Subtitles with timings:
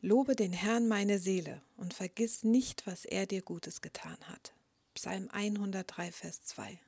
[0.00, 4.52] Lobe den Herrn meine Seele und vergiss nicht, was er dir Gutes getan hat.
[4.94, 6.78] Psalm 103, Vers 2.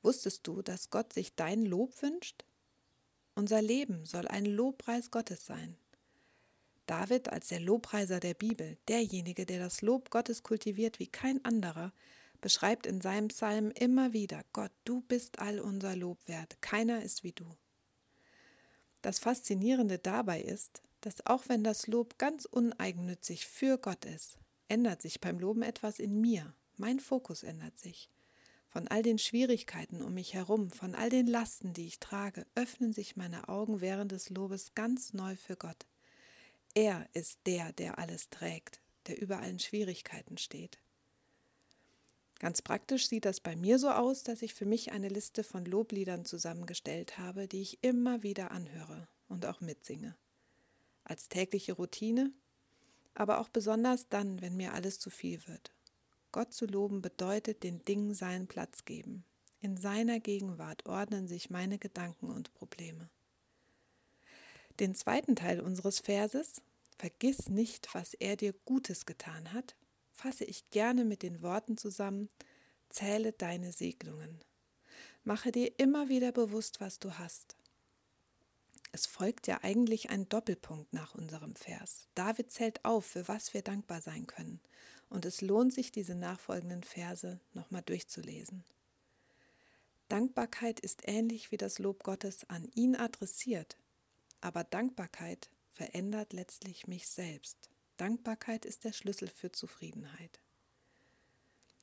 [0.00, 2.44] Wusstest du, dass Gott sich dein Lob wünscht?
[3.34, 5.76] Unser Leben soll ein Lobpreis Gottes sein.
[6.86, 11.92] David als der Lobpreiser der Bibel, derjenige, der das Lob Gottes kultiviert wie kein anderer,
[12.40, 17.24] beschreibt in seinem Psalm immer wieder, Gott, du bist all unser Lob wert, keiner ist
[17.24, 17.46] wie du.
[19.02, 25.02] Das Faszinierende dabei ist, dass auch wenn das Lob ganz uneigennützig für Gott ist, ändert
[25.02, 26.54] sich beim Loben etwas in mir.
[26.76, 28.08] Mein Fokus ändert sich.
[28.68, 32.92] Von all den Schwierigkeiten um mich herum, von all den Lasten, die ich trage, öffnen
[32.92, 35.86] sich meine Augen während des Lobes ganz neu für Gott.
[36.74, 40.78] Er ist der, der alles trägt, der über allen Schwierigkeiten steht.
[42.38, 45.64] Ganz praktisch sieht das bei mir so aus, dass ich für mich eine Liste von
[45.64, 50.14] Lobliedern zusammengestellt habe, die ich immer wieder anhöre und auch mitsinge
[51.10, 52.32] als tägliche Routine,
[53.14, 55.72] aber auch besonders dann, wenn mir alles zu viel wird.
[56.32, 59.24] Gott zu loben bedeutet den Dingen seinen Platz geben.
[59.60, 63.10] In seiner Gegenwart ordnen sich meine Gedanken und Probleme.
[64.78, 66.62] Den zweiten Teil unseres Verses,
[66.96, 69.74] Vergiss nicht, was er dir Gutes getan hat,
[70.12, 72.28] fasse ich gerne mit den Worten zusammen,
[72.90, 74.38] Zähle deine Segnungen.
[75.24, 77.56] Mache dir immer wieder bewusst, was du hast.
[78.92, 82.08] Es folgt ja eigentlich ein Doppelpunkt nach unserem Vers.
[82.14, 84.60] David zählt auf, für was wir dankbar sein können.
[85.08, 88.64] Und es lohnt sich, diese nachfolgenden Verse nochmal durchzulesen.
[90.08, 93.76] Dankbarkeit ist ähnlich wie das Lob Gottes an ihn adressiert.
[94.40, 97.70] Aber Dankbarkeit verändert letztlich mich selbst.
[97.96, 100.40] Dankbarkeit ist der Schlüssel für Zufriedenheit.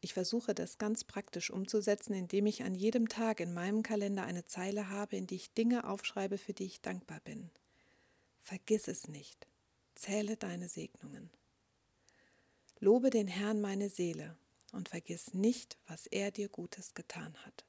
[0.00, 4.46] Ich versuche das ganz praktisch umzusetzen, indem ich an jedem Tag in meinem Kalender eine
[4.46, 7.50] Zeile habe, in die ich Dinge aufschreibe, für die ich dankbar bin.
[8.40, 9.46] Vergiss es nicht.
[9.94, 11.30] Zähle deine Segnungen.
[12.78, 14.36] Lobe den Herrn meine Seele
[14.72, 17.66] und vergiss nicht, was er dir Gutes getan hat.